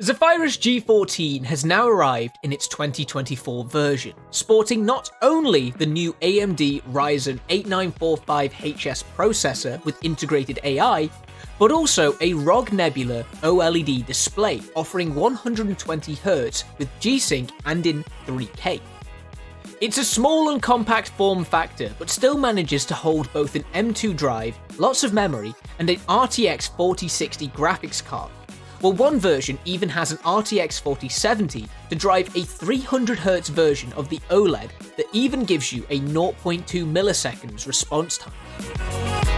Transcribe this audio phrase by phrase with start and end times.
[0.00, 6.84] Zephyrus G14 has now arrived in its 2024 version, sporting not only the new AMD
[6.92, 11.10] Ryzen 8945HS processor with integrated AI,
[11.58, 18.80] but also a ROG Nebula OLED display offering 120Hz with G-Sync and in 3K.
[19.80, 24.16] It's a small and compact form factor, but still manages to hold both an M2
[24.16, 28.30] drive, lots of memory, and an RTX 4060 graphics card,
[28.82, 34.20] well, one version even has an RTX 4070 to drive a 300Hz version of the
[34.30, 39.37] OLED that even gives you a 0.2 milliseconds response time.